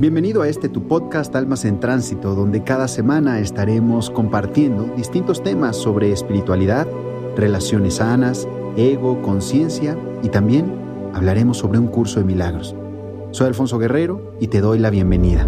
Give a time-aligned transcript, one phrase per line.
[0.00, 5.76] Bienvenido a este tu podcast Almas en Tránsito, donde cada semana estaremos compartiendo distintos temas
[5.76, 6.86] sobre espiritualidad,
[7.34, 10.72] relaciones sanas, ego, conciencia y también
[11.14, 12.76] hablaremos sobre un curso de milagros.
[13.32, 15.44] Soy Alfonso Guerrero y te doy la bienvenida.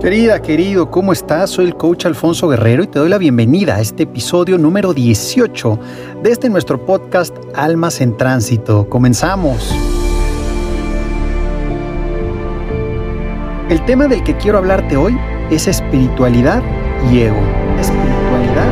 [0.00, 1.50] Querida, querido, ¿cómo estás?
[1.50, 5.78] Soy el coach Alfonso Guerrero y te doy la bienvenida a este episodio número 18
[6.22, 8.88] de este nuestro podcast Almas en Tránsito.
[8.88, 9.74] Comenzamos.
[13.68, 15.18] El tema del que quiero hablarte hoy
[15.50, 16.62] es espiritualidad
[17.10, 17.40] y ego.
[17.80, 18.68] Espiritualidad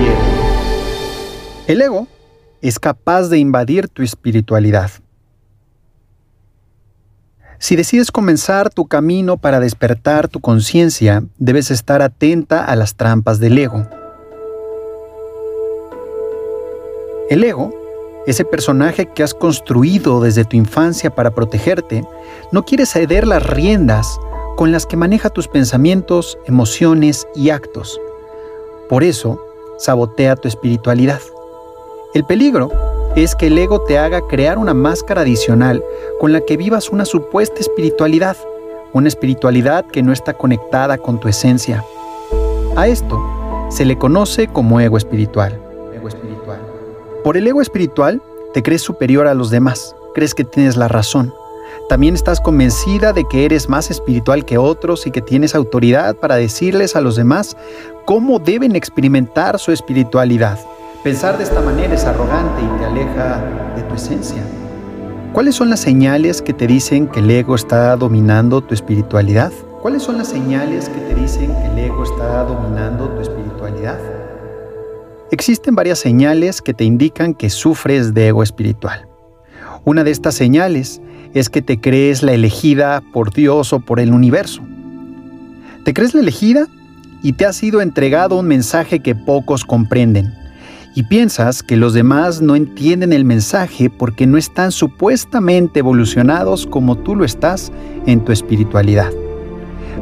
[0.00, 1.64] y ego.
[1.68, 2.08] El ego
[2.60, 4.90] es capaz de invadir tu espiritualidad.
[7.60, 13.38] Si decides comenzar tu camino para despertar tu conciencia, debes estar atenta a las trampas
[13.38, 13.86] del ego.
[17.30, 17.72] El ego
[18.26, 22.04] ese personaje que has construido desde tu infancia para protegerte,
[22.52, 24.18] no quiere ceder las riendas
[24.62, 28.00] con las que maneja tus pensamientos, emociones y actos.
[28.88, 29.44] Por eso,
[29.76, 31.18] sabotea tu espiritualidad.
[32.14, 32.70] El peligro
[33.16, 35.82] es que el ego te haga crear una máscara adicional
[36.20, 38.36] con la que vivas una supuesta espiritualidad,
[38.92, 41.84] una espiritualidad que no está conectada con tu esencia.
[42.76, 43.20] A esto
[43.68, 45.60] se le conoce como ego espiritual.
[45.92, 46.60] Ego espiritual.
[47.24, 48.22] Por el ego espiritual
[48.54, 51.34] te crees superior a los demás, crees que tienes la razón,
[51.92, 56.36] también estás convencida de que eres más espiritual que otros y que tienes autoridad para
[56.36, 57.54] decirles a los demás
[58.06, 60.58] cómo deben experimentar su espiritualidad.
[61.04, 63.44] Pensar de esta manera es arrogante y te aleja
[63.76, 64.42] de tu esencia.
[65.34, 69.52] ¿Cuáles son las señales que te dicen que el ego está dominando tu espiritualidad?
[69.82, 73.98] ¿Cuáles son las señales que te dicen que el ego está dominando tu espiritualidad?
[75.30, 79.11] Existen varias señales que te indican que sufres de ego espiritual.
[79.84, 81.00] Una de estas señales
[81.34, 84.62] es que te crees la elegida por Dios o por el universo.
[85.84, 86.68] ¿Te crees la elegida?
[87.22, 90.32] Y te ha sido entregado un mensaje que pocos comprenden.
[90.94, 96.96] Y piensas que los demás no entienden el mensaje porque no están supuestamente evolucionados como
[96.98, 97.72] tú lo estás
[98.06, 99.10] en tu espiritualidad.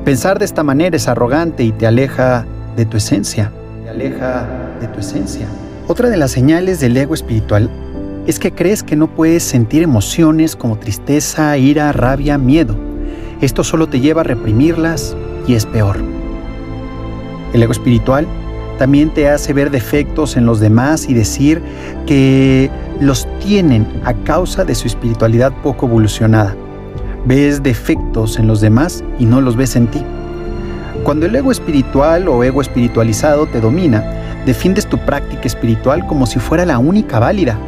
[0.04, 2.44] Pensar de esta manera es arrogante y te aleja
[2.76, 3.50] de tu esencia.
[3.84, 4.46] Te aleja
[4.80, 5.46] de tu esencia.
[5.86, 7.70] Otra de las señales del ego espiritual
[8.26, 12.76] es que crees que no puedes sentir emociones como tristeza, ira, rabia, miedo.
[13.40, 15.16] Esto solo te lleva a reprimirlas
[15.46, 15.98] y es peor.
[17.52, 18.26] El ego espiritual
[18.78, 21.60] también te hace ver defectos en los demás y decir
[22.06, 22.70] que
[23.00, 26.54] los tienen a causa de su espiritualidad poco evolucionada.
[27.26, 30.02] Ves defectos en los demás y no los ves en ti.
[31.02, 34.04] Cuando el ego espiritual o ego espiritualizado te domina,
[34.44, 37.58] defiendes tu práctica espiritual como si fuera la única válida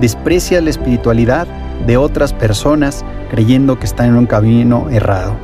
[0.00, 1.46] desprecias la espiritualidad
[1.86, 5.34] de otras personas creyendo que están en un camino errado.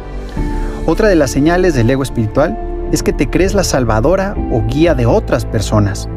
[0.86, 2.58] Otra de las señales del ego espiritual
[2.92, 6.08] es que te crees la salvadora o guía de otras personas.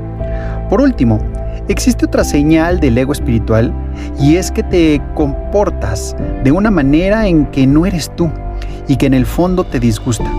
[0.70, 1.20] Por último,
[1.68, 3.74] existe otra señal del ego espiritual
[4.20, 8.30] y es que te comportas de una manera en que no eres tú
[8.88, 10.32] y que en el fondo te disgusta.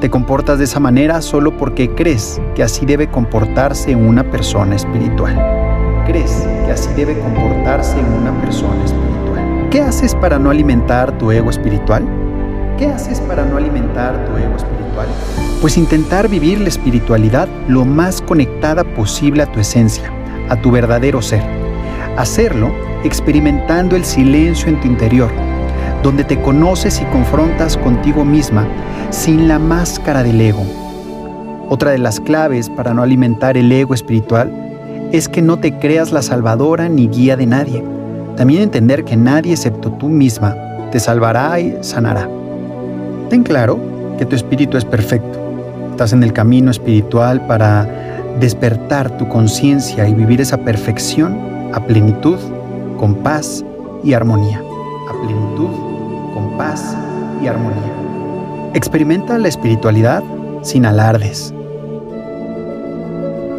[0.00, 5.61] Te comportas de esa manera solo porque crees que así debe comportarse una persona espiritual.
[6.06, 9.68] Crees que así debe comportarse una persona espiritual.
[9.70, 12.04] ¿Qué haces para no alimentar tu ego espiritual?
[12.76, 15.06] ¿Qué haces para no alimentar tu ego espiritual?
[15.60, 20.12] Pues intentar vivir la espiritualidad lo más conectada posible a tu esencia,
[20.48, 21.42] a tu verdadero ser.
[22.16, 22.72] Hacerlo
[23.04, 25.30] experimentando el silencio en tu interior,
[26.02, 28.66] donde te conoces y confrontas contigo misma
[29.10, 30.64] sin la máscara del ego.
[31.68, 34.71] Otra de las claves para no alimentar el ego espiritual
[35.12, 37.84] es que no te creas la salvadora ni guía de nadie.
[38.36, 40.56] También entender que nadie excepto tú misma
[40.90, 42.28] te salvará y sanará.
[43.28, 43.78] Ten claro
[44.18, 45.38] que tu espíritu es perfecto.
[45.90, 47.86] Estás en el camino espiritual para
[48.40, 51.38] despertar tu conciencia y vivir esa perfección
[51.74, 52.38] a plenitud,
[52.98, 53.62] con paz
[54.02, 54.62] y armonía.
[55.10, 55.70] A plenitud,
[56.32, 56.96] con paz
[57.42, 57.92] y armonía.
[58.72, 60.22] Experimenta la espiritualidad
[60.62, 61.52] sin alardes.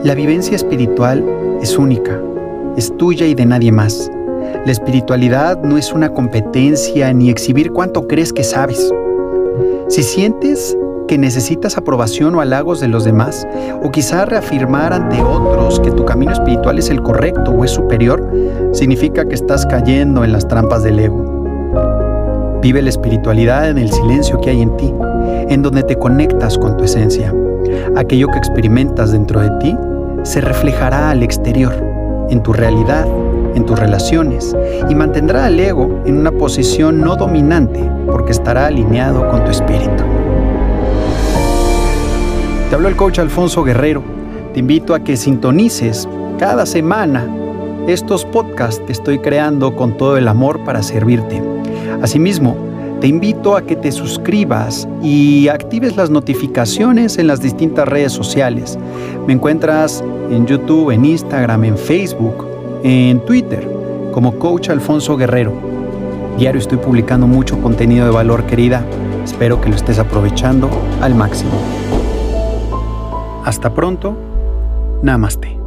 [0.03, 1.23] La vivencia espiritual
[1.61, 2.19] es única,
[2.75, 4.11] es tuya y de nadie más.
[4.65, 8.91] La espiritualidad no es una competencia ni exhibir cuánto crees que sabes.
[9.87, 10.77] Si sientes
[11.07, 13.47] que necesitas aprobación o halagos de los demás,
[13.81, 18.29] o quizá reafirmar ante otros que tu camino espiritual es el correcto o es superior,
[18.73, 22.59] significa que estás cayendo en las trampas del ego.
[22.61, 24.93] Vive la espiritualidad en el silencio que hay en ti,
[25.47, 27.33] en donde te conectas con tu esencia.
[27.95, 29.77] Aquello que experimentas dentro de ti
[30.23, 31.73] se reflejará al exterior,
[32.29, 33.07] en tu realidad
[33.55, 34.55] en tus relaciones
[34.89, 40.03] y mantendrá al ego en una posición no dominante porque estará alineado con tu espíritu.
[42.69, 44.03] Te habló el coach Alfonso Guerrero.
[44.53, 46.07] Te invito a que sintonices
[46.39, 47.27] cada semana
[47.87, 51.41] estos podcasts que estoy creando con todo el amor para servirte.
[52.01, 52.55] Asimismo,
[53.03, 58.79] te invito a que te suscribas y actives las notificaciones en las distintas redes sociales.
[59.27, 60.01] Me encuentras
[60.31, 62.47] en YouTube, en Instagram, en Facebook,
[62.81, 63.69] en Twitter,
[64.13, 65.51] como Coach Alfonso Guerrero.
[66.37, 68.85] Diario estoy publicando mucho contenido de valor, querida.
[69.25, 70.69] Espero que lo estés aprovechando
[71.01, 71.51] al máximo.
[73.43, 74.15] Hasta pronto.
[75.01, 75.62] Namaste.